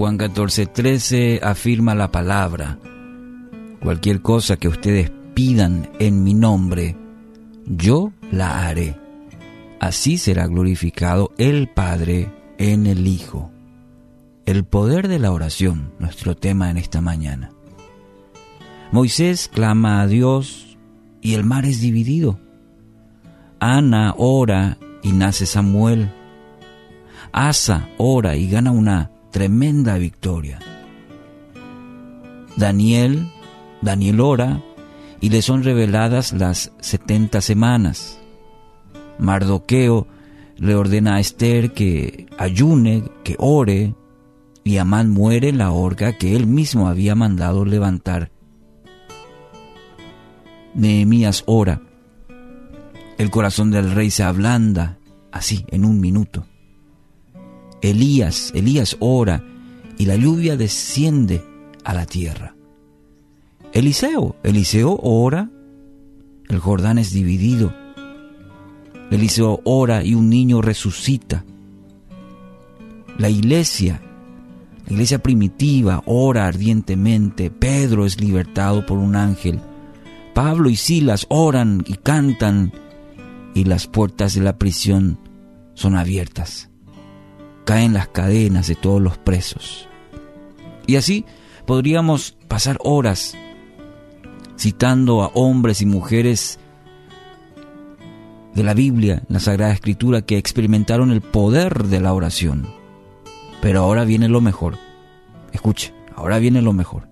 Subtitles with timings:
[0.00, 2.78] Juan 14, 13 afirma la palabra.
[3.82, 6.96] Cualquier cosa que ustedes pidan en mi nombre,
[7.66, 8.98] yo la haré.
[9.78, 13.50] Así será glorificado el Padre en el Hijo.
[14.46, 17.50] El poder de la oración, nuestro tema en esta mañana.
[18.92, 20.78] Moisés clama a Dios
[21.20, 22.40] y el mar es dividido.
[23.58, 26.10] Ana ora y nace Samuel.
[27.32, 30.58] Asa ora y gana una tremenda victoria.
[32.56, 33.30] Daniel,
[33.80, 34.62] Daniel ora
[35.20, 38.18] y le son reveladas las setenta semanas.
[39.18, 40.06] Mardoqueo
[40.56, 43.94] le ordena a Esther que ayune, que ore,
[44.62, 48.30] y Amán muere en la horca que él mismo había mandado levantar.
[50.74, 51.82] Nehemías ora.
[53.16, 54.98] El corazón del rey se ablanda,
[55.32, 56.46] así, en un minuto.
[57.82, 59.44] Elías, Elías ora
[59.98, 61.44] y la lluvia desciende
[61.84, 62.54] a la tierra.
[63.72, 65.50] Eliseo, Eliseo ora,
[66.48, 67.72] el Jordán es dividido.
[69.10, 71.44] Eliseo ora y un niño resucita.
[73.18, 74.00] La iglesia,
[74.86, 77.50] la iglesia primitiva, ora ardientemente.
[77.50, 79.60] Pedro es libertado por un ángel.
[80.34, 82.72] Pablo y Silas oran y cantan
[83.54, 85.18] y las puertas de la prisión
[85.74, 86.69] son abiertas.
[87.70, 89.88] Caen las cadenas de todos los presos.
[90.88, 91.24] Y así
[91.66, 93.36] podríamos pasar horas
[94.58, 96.58] citando a hombres y mujeres
[98.56, 102.66] de la Biblia, la Sagrada Escritura, que experimentaron el poder de la oración.
[103.62, 104.76] Pero ahora viene lo mejor.
[105.52, 107.06] Escuche, ahora viene lo mejor.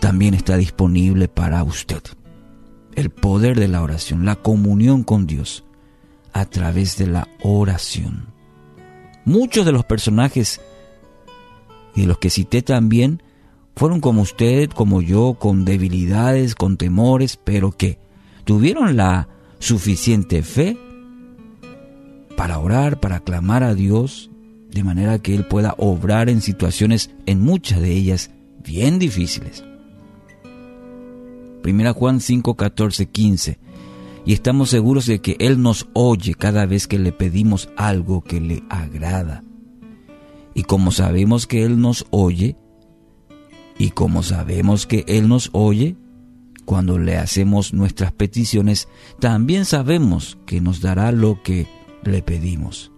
[0.00, 2.02] También está disponible para usted
[2.96, 5.62] el poder de la oración, la comunión con Dios
[6.32, 8.34] a través de la oración.
[9.26, 10.60] Muchos de los personajes
[11.96, 13.24] y de los que cité también
[13.74, 17.98] fueron como usted, como yo, con debilidades, con temores, pero que
[18.44, 19.28] tuvieron la
[19.58, 20.78] suficiente fe
[22.36, 24.30] para orar, para clamar a Dios,
[24.70, 28.30] de manera que Él pueda obrar en situaciones, en muchas de ellas,
[28.64, 29.64] bien difíciles.
[31.62, 33.58] Primera Juan 5, 14, 15.
[34.26, 38.40] Y estamos seguros de que Él nos oye cada vez que le pedimos algo que
[38.40, 39.44] le agrada.
[40.52, 42.56] Y como sabemos que Él nos oye,
[43.78, 45.96] y como sabemos que Él nos oye,
[46.64, 48.88] cuando le hacemos nuestras peticiones,
[49.20, 51.68] también sabemos que nos dará lo que
[52.02, 52.90] le pedimos.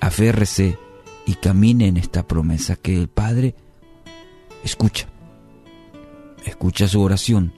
[0.00, 0.78] Aférrese
[1.26, 3.56] y camine en esta promesa que el Padre
[4.62, 5.08] escucha.
[6.44, 7.52] Escucha su oración.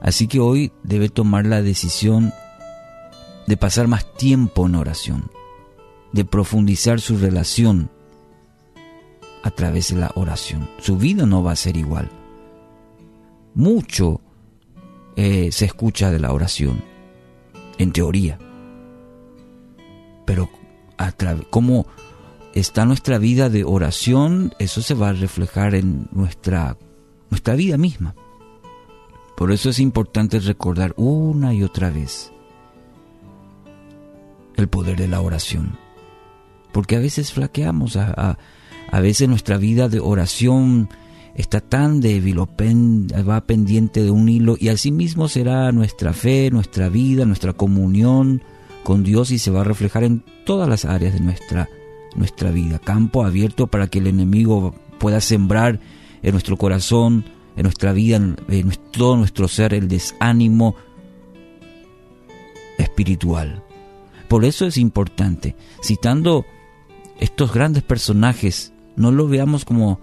[0.00, 2.32] Así que hoy debe tomar la decisión
[3.46, 5.30] de pasar más tiempo en oración,
[6.12, 7.90] de profundizar su relación
[9.42, 10.68] a través de la oración.
[10.78, 12.10] Su vida no va a ser igual
[13.54, 14.20] mucho
[15.16, 16.82] eh, se escucha de la oración,
[17.78, 18.38] en teoría.
[20.24, 20.48] Pero
[21.50, 21.86] cómo
[22.54, 26.76] está nuestra vida de oración, eso se va a reflejar en nuestra,
[27.30, 28.14] nuestra vida misma.
[29.40, 32.30] Por eso es importante recordar una y otra vez
[34.56, 35.78] el poder de la oración.
[36.72, 38.36] Porque a veces flaqueamos, a,
[38.90, 40.90] a veces nuestra vida de oración
[41.34, 42.50] está tan débil o
[43.26, 48.42] va pendiente de un hilo y asimismo será nuestra fe, nuestra vida, nuestra comunión
[48.84, 51.66] con Dios y se va a reflejar en todas las áreas de nuestra,
[52.14, 52.78] nuestra vida.
[52.78, 55.80] Campo abierto para que el enemigo pueda sembrar
[56.22, 57.24] en nuestro corazón,
[57.60, 60.76] en nuestra vida, en todo nuestro ser, el desánimo
[62.78, 63.62] espiritual.
[64.28, 66.46] Por eso es importante, citando
[67.18, 70.00] estos grandes personajes, no lo veamos como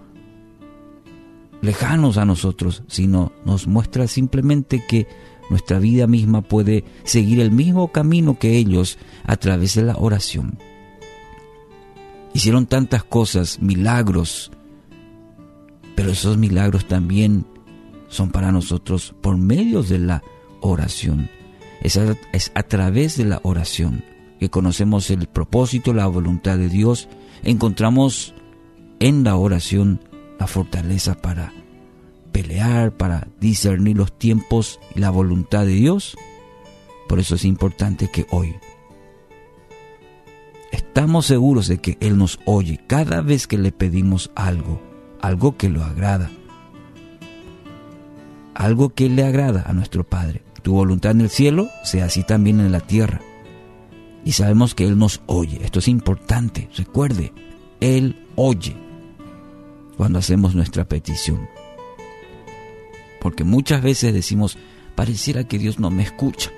[1.60, 5.08] lejanos a nosotros, sino nos muestra simplemente que
[5.50, 10.58] nuestra vida misma puede seguir el mismo camino que ellos a través de la oración.
[12.34, 14.52] Hicieron tantas cosas, milagros,
[15.98, 17.44] pero esos milagros también
[18.06, 20.22] son para nosotros por medio de la
[20.60, 21.28] oración.
[21.80, 24.04] Es a, es a través de la oración
[24.38, 27.08] que conocemos el propósito, la voluntad de Dios,
[27.42, 28.32] encontramos
[29.00, 30.00] en la oración
[30.38, 31.52] la fortaleza para
[32.30, 36.16] pelear, para discernir los tiempos y la voluntad de Dios.
[37.08, 38.54] Por eso es importante que hoy
[40.70, 44.87] estamos seguros de que Él nos oye cada vez que le pedimos algo,
[45.20, 46.30] algo que lo agrada,
[48.54, 50.42] algo que le agrada a nuestro Padre.
[50.62, 53.20] Tu voluntad en el cielo sea así también en la tierra.
[54.24, 55.60] Y sabemos que Él nos oye.
[55.64, 56.68] Esto es importante.
[56.76, 57.32] Recuerde,
[57.80, 58.76] Él oye
[59.96, 61.48] cuando hacemos nuestra petición.
[63.20, 64.58] Porque muchas veces decimos,
[64.94, 66.50] pareciera que Dios no me escucha.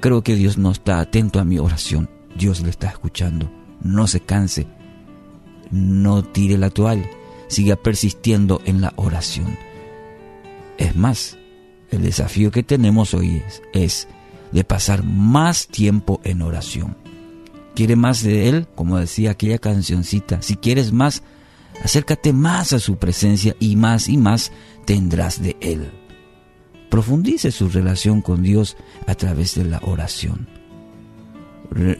[0.00, 2.08] Creo que Dios no está atento a mi oración.
[2.36, 3.50] Dios le está escuchando.
[3.82, 4.66] No se canse.
[5.70, 7.08] No tire la toalla.
[7.48, 9.56] Siga persistiendo en la oración.
[10.76, 11.38] Es más,
[11.90, 14.08] el desafío que tenemos hoy es, es
[14.52, 16.96] de pasar más tiempo en oración.
[17.74, 18.66] ¿Quiere más de Él?
[18.74, 20.42] Como decía aquella cancioncita.
[20.42, 21.22] Si quieres más,
[21.84, 24.52] acércate más a su presencia y más y más
[24.84, 25.90] tendrás de Él.
[26.90, 28.76] Profundice su relación con Dios
[29.06, 30.48] a través de la oración.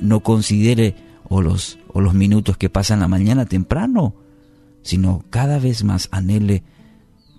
[0.01, 0.95] No considere
[1.29, 4.15] o los, o los minutos que pasan la mañana temprano,
[4.83, 6.63] sino cada vez más anhele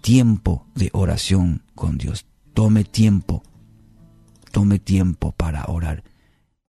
[0.01, 2.25] tiempo de oración con Dios.
[2.53, 3.43] Tome tiempo,
[4.51, 6.03] tome tiempo para orar.